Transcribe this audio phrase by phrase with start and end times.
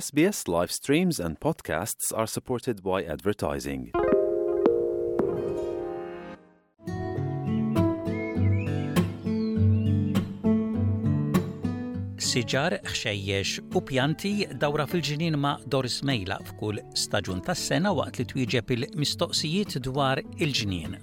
[0.00, 3.84] SBS live streams and podcasts are supported by advertising.
[12.30, 14.34] Siġar, xejjex u pjanti
[14.64, 20.98] dawra fil-ġinin ma' Doris Mejla f'kull staġun tas-sena waqt li twieġeb il-mistoqsijiet dwar il-ġinien.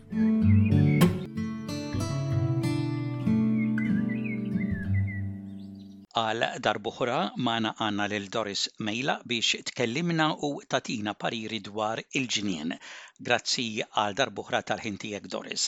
[6.21, 7.13] għal darbuħra
[7.45, 12.73] maħna għanna lil Doris Mejla biex tkellimna u tatina pariri dwar il ġinien
[13.29, 15.67] Grazzi għal darbuħra tal-ħintijek Doris.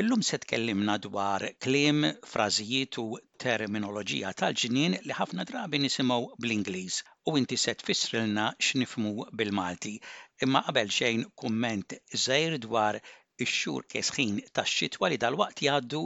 [0.00, 3.06] Illum se tkellimna dwar klim, frażijiet u
[3.44, 7.00] terminoloġija tal ġinien li ħafna drabi nisimaw bl-Ingliż
[7.32, 9.96] u inti se tfissrilna x'nifmu bil-Malti.
[10.44, 13.00] Imma qabel xejn kumment żgħir dwar
[13.44, 16.00] ix-xhur kesħin tax-xitwa li dalwaqt jgħaddu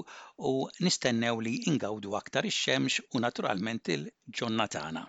[0.51, 0.55] u
[0.87, 5.03] nistennew li ingawdu aktar ix-xemx u naturalment il-ġonnatana.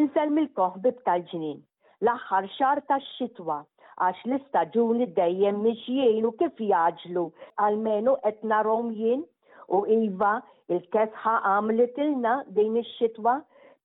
[0.00, 1.60] Inselm il-koħbib tal-ġnien
[2.04, 3.60] l-aħħar xar tax-xitwa
[4.08, 7.26] għax l-istaġuni dejjem mixjielu kif jaġlu
[7.66, 9.24] għalmenu qed narhom jien
[9.68, 10.34] u iva
[10.76, 13.36] il-kesħa għamlet ilna din ix-xitwa,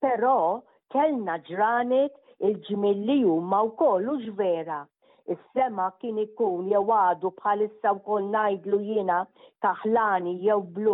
[0.03, 0.37] però
[0.95, 2.13] kellna ġranet
[2.49, 4.11] il-ġmilli huma wkoll
[4.43, 4.83] vera
[5.33, 9.15] Is-sema kien ikun jew għadu bħalissa wkoll ngħidlu jiena
[9.65, 10.93] taħlani jew blu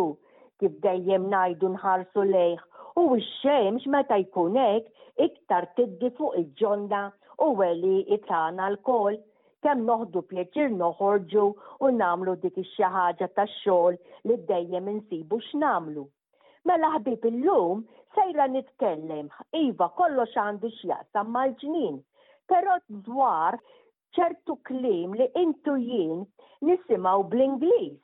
[0.62, 2.64] kif dejjem ngħidu nħarsu lejh.
[2.98, 7.04] U x-xemx meta jkun hekk iktar tiddi fuq il ġonda
[7.46, 9.20] u weli itana l-kol
[9.66, 11.46] kemm noħdu pjaċir noħorġu
[11.86, 14.00] u namlu dik ix-xi ħaġa tax-xogħol
[14.32, 16.08] li dejjem insibu x'namlu.
[16.66, 17.86] Mela ħbib illum
[18.18, 19.30] sejra nitkellem,
[19.62, 22.02] iva kollox għandu x'jaqsam mal-ġnien,
[22.50, 22.76] però
[23.08, 23.60] dwar
[24.14, 26.24] ċertu klim li intu jien
[26.68, 27.96] nisimaw bl-Inglis,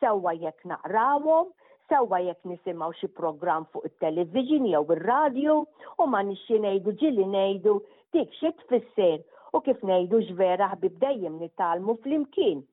[0.00, 1.50] sewa jekk naqrawom,
[1.90, 5.56] sewa jekk nisimaw xi program fuq it-television jew ir-radju
[6.02, 7.74] u ma nixie nejdu ġili ngħidu
[8.16, 9.20] dik xi tfisser
[9.54, 12.64] u kif ngħidu ġvera ħbib dejjem nitalmu flimkien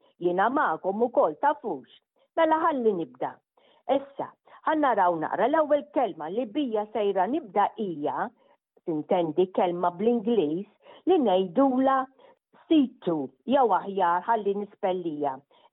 [0.55, 1.83] maqom u kol tafux.
[2.39, 3.33] Mela ħalli nibda.
[3.91, 4.29] Issa,
[4.95, 8.29] raw naqra l-ewwel kelma li bija sejra nibda hija
[8.87, 10.63] tintendi kelma bl-Ingliż
[11.07, 11.99] li ngħidula
[12.65, 13.13] Situ,
[13.45, 15.31] jew aħjar ħalli nispellija.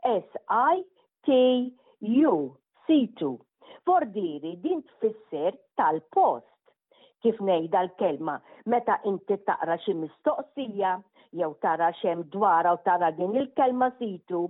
[0.08, 0.82] S I
[1.28, 1.36] T
[2.28, 2.32] U
[2.88, 3.28] situ.
[3.86, 6.48] Fordiri din tfisser tal-post
[7.24, 8.34] kif nejda l-kelma
[8.74, 10.92] meta inti taqra xi mistoqsija
[11.40, 14.42] jew tara xem dwar u tara din il-kelma situ,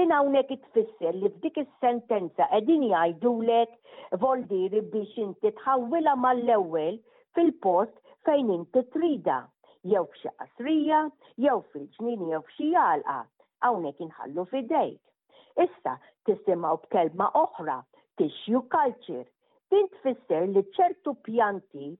[0.00, 3.76] din hawnhekk tfisser li f'dik is-sentenza qegħdin jgħidulek
[4.24, 7.00] voldiri biex inti tħawwilha mal-ewwel
[7.36, 7.96] fil-post
[8.30, 9.42] fejn inti trida
[9.88, 10.96] jew f'xi qasrija,
[11.44, 13.14] jew fil-ġnini jew f'xi jalqa,
[13.66, 14.98] hawnhekk inħallu fidejk.
[15.64, 15.94] Issa
[16.28, 17.76] tisimgħu b'kelma oħra,
[18.20, 19.22] tissue culture,
[19.74, 21.90] din tfisser li ċertu pjanti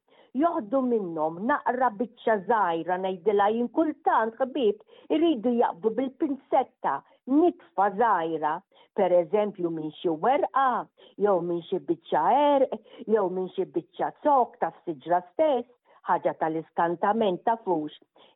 [0.42, 4.82] joħdu minnom naqra biċċa zaħira najdila jinkultant ħbib
[5.16, 6.92] irridu jaqbu bil-pinsetta
[7.38, 8.52] nitfa zaħira
[8.98, 10.68] per eżempju minn xi werqa,
[11.16, 12.24] jew minn xi biċċa
[12.54, 15.68] erq, jew minn xi biċċa zok ta' siġra stess,
[16.10, 17.94] ħaġa tal-iskantament ta' fux,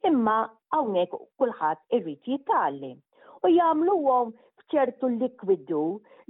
[0.09, 0.35] imma
[0.77, 2.91] hawnhekk kulħadd irid jitalli.
[3.45, 4.31] U jagħmluhom
[4.61, 5.81] f'ċertu likwidu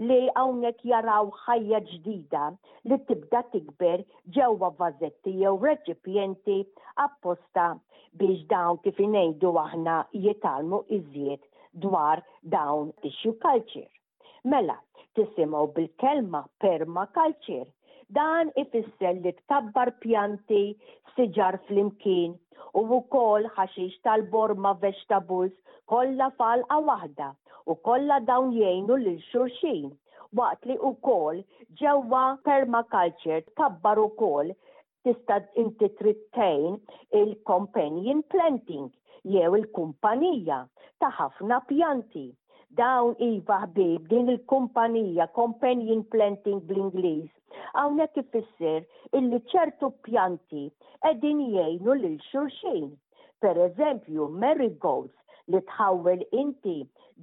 [0.07, 2.45] li hawnhekk jaraw ħajja ġdida
[2.91, 4.05] li tibda tikber
[4.39, 6.59] ġewwa vażetti jew reċipjenti
[7.07, 7.69] apposta
[8.23, 11.43] biex dawn kif ngħidu aħna jitalmu iżjed
[11.87, 12.23] dwar
[12.57, 13.91] dawn tissue culture.
[14.53, 14.77] Mela,
[15.17, 17.67] tisimgħu bil-kelma perma culture
[18.17, 20.65] Dan ifisser li tabbar pjanti
[21.15, 22.33] siġar flimkien
[22.79, 25.55] u wkoll ħaxix tal-borma vegetables
[25.93, 27.29] kollha falqa waħda
[27.71, 29.89] u kollha dawn jgħinu lil xulxin
[30.41, 31.39] waqt li wkoll
[31.83, 34.53] ġewwa permaculture tabbar ukoll
[35.05, 36.73] tista' inti trittejn
[37.23, 38.91] il-companion planting
[39.35, 40.61] jew il-kumpanija
[41.01, 42.27] ta' ħafna pjanti
[42.79, 47.29] dawn iva ħbib din il-kumpanija companion planting bl-Ingliż.
[48.15, 48.81] kif ifisser
[49.19, 50.65] illi ċertu pjanti
[51.05, 52.89] qegħdin jgħinu lil xulxin.
[53.45, 55.15] Per eżempju, marigolds
[55.53, 56.77] li tħawel inti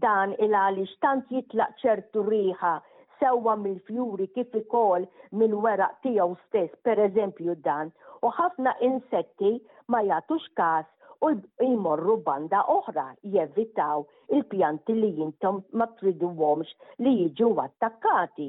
[0.06, 2.74] dan il-għaliex tant jitlaq ċertu riħa
[3.21, 7.92] sewwa mill-fjuri kif ikoll minn weraq tiegħu stess, per eżempju dan,
[8.25, 9.57] u ħafna insetti
[9.89, 10.86] ma jagħtux każ
[11.25, 11.29] u
[11.63, 13.03] jmorru banda oħra
[13.33, 16.73] jevitaw il-pjanti li jintom ma tridu womx
[17.06, 18.47] li jiġu attakkati.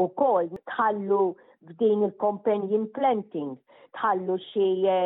[0.00, 1.20] U kol tħallu
[1.68, 3.56] b'din il-companion planting,
[3.98, 4.98] tħallu xie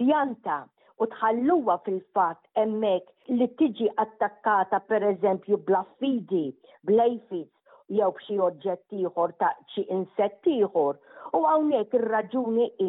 [0.00, 0.62] pjanta
[1.00, 6.46] u tħalluwa fil-fat emmek li tiġi attakkata per eżempju blaffidi,
[6.88, 7.52] blejfits,
[7.90, 10.94] jew b'xi oġġett ieħor ta' xi insett ieħor
[11.36, 12.88] U għawnek il-raġuni i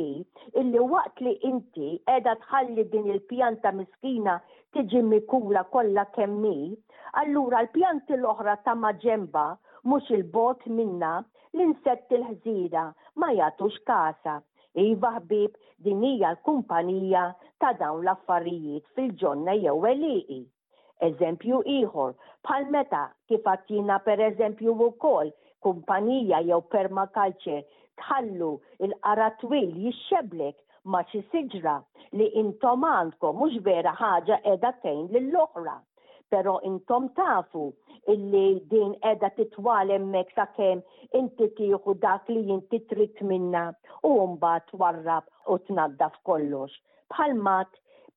[0.62, 4.38] illi waqt li inti edha tħalli din il-pjanta miskina
[4.74, 6.56] tiġi mikula kolla kemmi,
[7.22, 9.46] allura l-pjanti l-oħra ta' maġemba
[9.92, 11.12] mux il-bot minna
[11.54, 12.86] l-insett il-ħżira
[13.22, 14.40] ma jatux kasa.
[14.86, 17.26] Iva ħbib din hija l-kumpanija
[17.62, 20.42] ta' dawn l-affarijiet fil-ġonna jew eliqi.
[21.10, 22.16] Eżempju ieħor,
[22.46, 23.46] bħal meta kif
[24.08, 25.32] per eżempju wkoll
[25.66, 27.64] kumpanija jew permakalċer
[28.00, 28.48] tħallu
[28.86, 30.58] il qaratwil jixxeblek
[30.92, 31.74] ma xi siġra
[32.20, 35.74] li intom għandkom mhux vera ħaġa qiegħda tejn lill-oħra.
[36.34, 37.64] Però intom tafu
[38.14, 40.84] illi din edha titwalem hemmhekk sakemm
[41.20, 43.66] inti tieħu dak li inti trid minna
[44.10, 46.72] u mbagħad warrab u tnaddaf kollox.
[47.12, 47.72] Bħalmat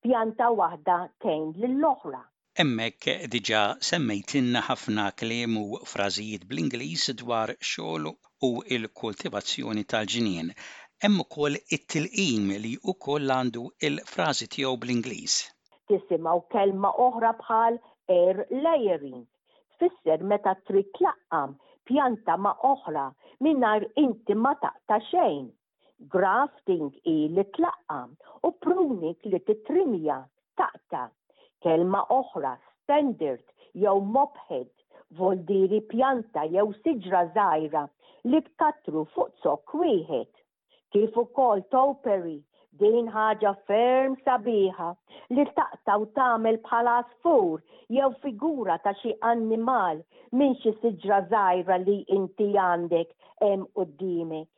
[0.06, 2.22] pjanta waħda tgħin lill-oħra.
[2.58, 5.54] Hemmhekk diġà semmejtinna ħafna kliem
[5.92, 10.52] frażijiet bl-Ingliż dwar xogħol u l-kultivazzjoni tal-ġnien.
[11.06, 15.34] Hemm ukoll it-tilqim li wkoll għandu il-frażi tiegħu bl-Ingliż.
[15.92, 17.80] Tisimgħu kelma oħra bħal
[18.18, 19.18] air layering.
[19.80, 21.56] Tfisser meta trid tlaqqam
[21.90, 23.08] pjanta ma' oħra
[23.48, 25.50] mingħajr inti ma taqta xejn.
[26.16, 28.14] Grafting i li tlaqqam
[28.50, 30.22] u prunik li titrimja
[30.62, 31.08] taqta'
[31.64, 33.42] kelma oħra, standard,
[33.74, 34.64] jew
[35.18, 37.84] vol diri pjanta jew siġra żgħira
[38.30, 40.30] li tkatru fuq zokk wieħed.
[40.94, 42.36] Kif ukoll toperi
[42.80, 44.88] din ħaġa ferm sabiħa
[45.36, 47.62] li taqtaw tagħmel bħala sfur
[47.96, 50.02] jew figura ta' xi annimal
[50.40, 53.14] minn xi siġra żgħira li inti għandek
[53.46, 54.48] hemm qudiemek.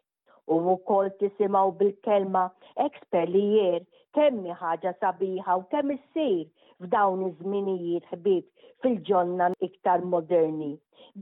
[0.47, 2.47] U wkoll tisimgħu bil-kelma
[2.89, 3.83] eksperlijer
[4.17, 6.47] kemm ħaġa sabiħa u kemm issir
[6.85, 10.67] f'dawn iż-żminijiet ħbib fil-ġonna iktar moderni.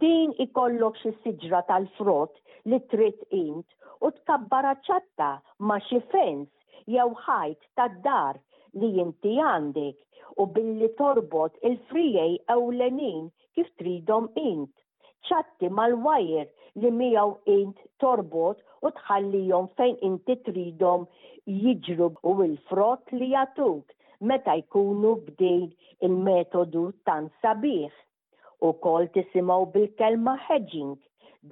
[0.05, 2.41] Din ikollok xi siġra tal-frott
[2.73, 5.29] li trid int u tkabbara ċatta
[5.69, 8.41] ma' xi fens jew ħajt tad-dar
[8.83, 14.73] li inti għandek u billi torbot il-frijej ewlenin kif tridhom int.
[15.31, 16.49] ċatti mal-wajer
[16.83, 17.31] li miegħu
[17.61, 21.07] int torbot u tħallihom fejn inti tridhom
[21.67, 25.65] jiġru u l-frott li jagħtuk meta jkunu bdej
[26.07, 27.93] il-metodu tan sabiħ.
[28.67, 30.95] U kol tisimaw bil-kelma hedging,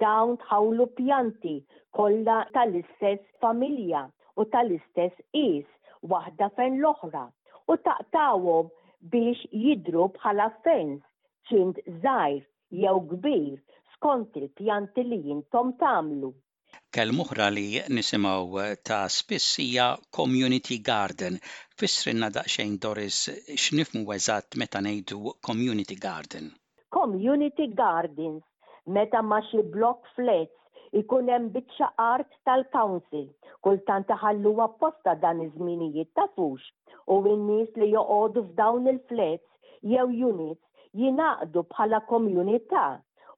[0.03, 1.55] dawn tħawlu pjanti
[1.97, 4.01] kolla tal-istess familja
[4.41, 5.67] u tal-istess is
[6.15, 7.25] waħda fen l-oħra
[7.73, 8.71] u taqtawhom
[9.13, 11.05] biex jidru bħala fens
[11.51, 11.77] ċint
[12.07, 12.41] zaħir
[12.83, 13.59] jew kbir
[13.97, 16.33] skont il-pjanti li jintom tamlu.
[16.93, 21.39] Kelm oħra li nisimgħu ta' spiss hija community garden.
[21.81, 23.21] Fissrinna daqsxejn Doris
[23.57, 26.51] x'nifmu eżatt meta ngħidu community garden.
[26.93, 28.45] Community gardens
[28.97, 33.25] meta ma xi block flats ikun hemm biċċa art tal-council.
[33.65, 36.59] Kultant taħallu apposta dan iż-żminijiet tafux,
[37.09, 40.61] u n-nies li joqogħdu f'dawn il-flats jew units
[41.01, 42.85] jinaqdu bħala komunità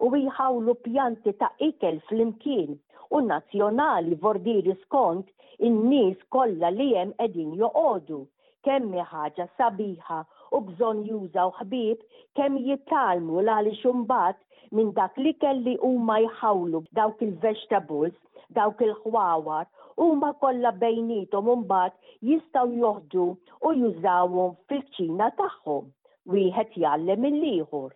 [0.03, 2.73] u jħawlu pjanti ta' ikel fl-imkien
[3.17, 5.27] u nazzjonali vordiri skont
[5.67, 8.19] in-nies kollha li hemm qegħdin joqodu
[8.65, 10.15] Kemm ħaġa sabiħa
[10.57, 11.99] u bżonn juża u ħbieb
[12.39, 14.39] kemm jitalmu l xumbat
[14.75, 18.17] minn dak li kelli huma jħawlu dawk il-vegetables,
[18.57, 19.69] dawk il-ħwawar
[20.01, 21.93] huma kollha bejnietom mumbat
[22.25, 25.85] jistgħu joħdu u jużawhom fil-ċina tagħhom.
[26.25, 27.91] Wieħed jallem il-ieħor.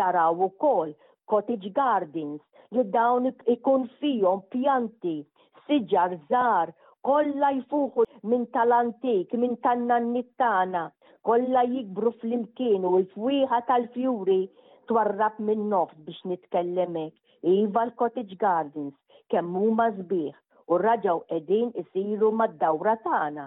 [0.00, 0.94] Taraw ukoll
[1.30, 2.40] cottage gardens
[2.76, 5.14] li dawn ikun fihom pjanti,
[5.66, 6.72] siġar, żar,
[7.08, 10.82] kollha jfuħu minn tal-antik, minn tan-nannittana,
[11.28, 14.40] kollha jikbru fl-imkien u l-fwieħa tal-fjuri
[14.88, 17.12] twarrab minn noft biex nitkellemek.
[17.56, 18.94] Iva l-cottage gardens
[19.34, 20.36] kemm huma sbieħ
[20.72, 23.46] u raġaw qegħdin isiru mad-dawra tagħna.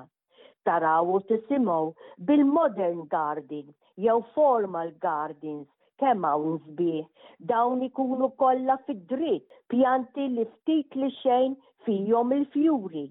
[0.70, 1.94] Taraw u
[2.30, 3.68] bil-modern garden
[4.04, 5.68] jew formal gardens
[6.02, 11.56] kemm hawn sbieħ dawn ikunu kollha fid-dritt, pjanti li ftit li xejn
[11.86, 13.04] fihom il-fjuri.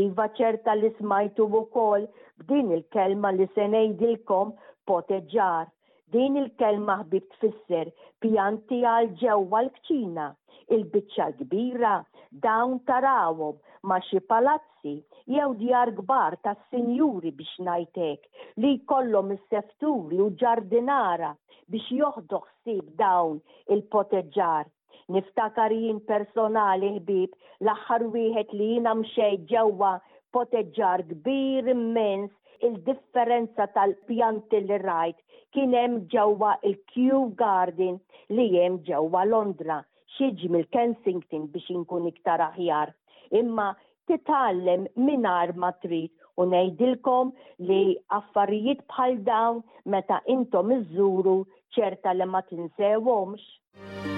[0.00, 2.06] Iva ċerta li smajtu wkoll
[2.44, 4.54] b'din il-kelma li se ngħidilkom
[4.90, 5.66] poteġġar.
[6.14, 7.90] Din il-kelma ħbib tfisser
[8.22, 10.28] pjanti għal ġewwa l-kċina,
[10.74, 11.94] il-biċċa kbira,
[12.46, 13.58] dawn tarawhom
[13.88, 14.92] ma' xi palazzi
[15.34, 18.20] jew djar kbar tas sinjuri biex ngħidlek
[18.64, 21.30] li jkollhom is-sefturi u ġardinara
[21.76, 23.38] biex joħdoħ sib dawn
[23.76, 24.66] il-poteġġar.
[25.16, 27.32] Niftakar jien personali ħbib
[27.64, 29.94] l-aħħar wieħed li jiena mxej ġewwa
[30.38, 35.18] poteġġar kbir immens il-differenza tal-pjanti li rajt
[35.56, 37.96] kien hemm ġewwa il-Kew Garden
[38.36, 39.80] li hemm ġewwa Londra
[40.18, 42.96] xiġi mill-Kensington biex inkun iktar aħjar
[43.38, 43.66] imma
[44.10, 46.10] titgħallem mingħajr ma trid
[46.40, 47.32] u ngħidilkom
[47.70, 47.80] li
[48.18, 49.62] affarijiet bħal dawn
[49.94, 51.36] meta intom iżżuru
[51.78, 54.09] ċerta li ma tinsewhomx.